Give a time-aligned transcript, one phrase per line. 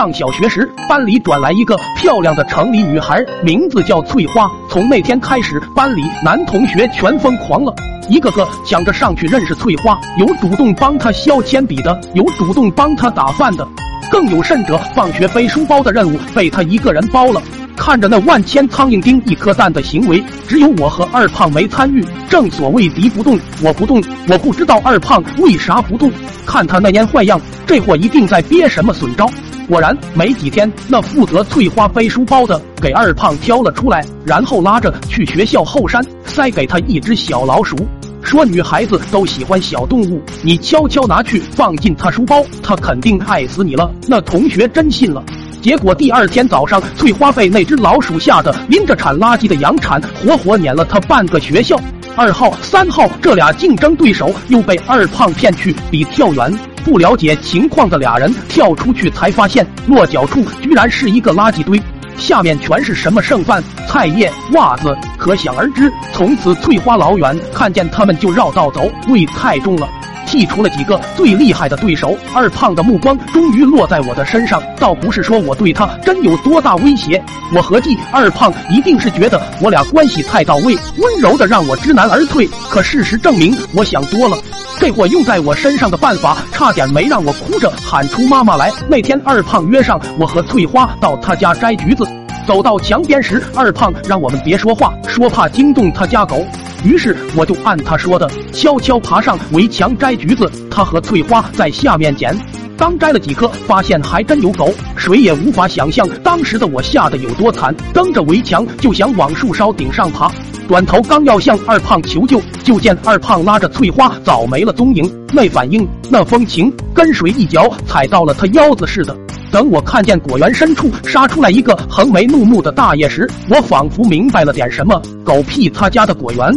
[0.00, 4.50] 上小学时，班里转来一个漂亮的城里女孩，名字叫翠花。
[4.66, 7.74] 从那天开始，班里男同学全疯狂了，
[8.08, 13.68] 一个个抢着上去认识翠花，有主动帮她削铅笔的，有主动帮她打饭的，
[14.10, 17.42] 更有甚者，放学背书包的任务被她一个人包了。
[17.76, 22.02] 看着那万千苍蝇叮一颗蛋的行为，只有我和二胖没参与。
[22.26, 24.02] 正所谓敌不动，我不动。
[24.30, 26.10] 我不知道二胖为啥不动。
[26.46, 29.28] 看他那蔫坏样，这货一定在憋什么损招。
[29.70, 37.76] 果然，没几天，那负责翠花背书包的给二胖挑了出来，然后拉着去学校后山，塞给他一只小老鼠，
[38.20, 43.88] 说女孩子都喜欢小动物，你悄悄拿去放进他书包，他肯定爱死你了。
[44.08, 45.22] 那同学真信了。
[45.62, 51.80] 结果第二天早上，翠花被那只老鼠吓得拎着铲垃圾的洋铲，活活撵了他半个学校。
[52.16, 56.58] 二号、三号这俩竞争对手又被二胖骗去比跳远。
[56.84, 61.80] 不了解情况的俩人跳出去才发现，落脚处居然是一个垃圾堆，
[62.16, 65.92] 下面全是什么剩饭、菜叶、袜子，可想而知。
[66.12, 69.88] 从此，翠花老远看见他们就绕道走，味太重了。
[70.26, 74.62] 剔除了几个最厉害的对手，二胖的目光终于落在我的身上。
[74.78, 77.20] 倒不是说我对他真有多大威胁，
[77.52, 82.48] 我合计二胖一定是觉得我俩关系太到位，温柔的让我知难而退。
[82.68, 84.38] 可事实证明，我想多了。
[84.80, 88.72] 这货用在我身上的办法，差点没让我哭着喊出妈妈来。
[88.88, 92.02] 那天，二胖约上我和翠花到他家摘橘子。
[92.46, 96.42] 走到墙边时，二胖让我们别说话，说怕惊动他家狗。
[96.82, 100.50] 于是我就按他说的，悄悄爬上围墙摘橘子。
[100.70, 102.34] 他和翠花在下面捡，
[102.78, 104.72] 刚摘了几颗，发现还真有狗。
[104.96, 110.32] 谁也无法想象当时的我吓得有多惨，蹬着围墙就想往树梢顶上爬。
[110.70, 115.04] 转头刚要向二胖求救，就见二胖拉着翠花早没了踪影。
[115.32, 119.12] 那反应，那风情，跟谁一脚踩到了他腰子似的。
[119.50, 125.02] 等我看见果园深处杀出来一个横眉怒目的大爷时，我仿佛明白了点什么。
[125.24, 126.48] 狗屁他家的果园！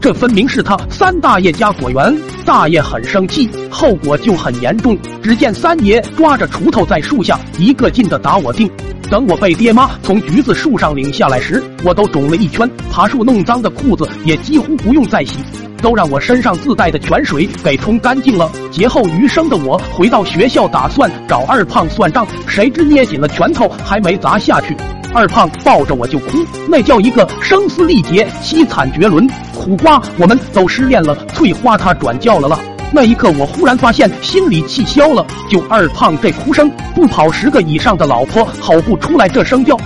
[0.00, 2.20] 这分明是他三大爷家果园，
[2.50, 4.98] 大爷很生气，后果就很严重。
[5.22, 8.68] 只见三爷抓着锄头在树下一个劲的打我腚。
[9.08, 15.36] 等我被爹妈从橘子树上领下来时，我都肿了一圈，爬树弄脏的裤子也几乎不用再洗，
[15.80, 18.50] 都让我身上自带的泉水给冲干净了。
[18.72, 24.76] 劫后余生的我回到学校，打算找二胖算账，谁知捏紧了拳头还没砸下去。
[25.12, 26.38] 二胖抱着我就哭，
[26.68, 29.28] 那叫一个声嘶力竭、凄惨绝伦。
[29.52, 31.14] 苦瓜，我们都失恋了。
[31.34, 32.58] 翠花她转教了。
[32.92, 35.24] 那一刻，我忽然发现心里气消了。
[35.48, 39.76] 就二胖这哭声，不跑十个以上的老婆吼不出来这声调。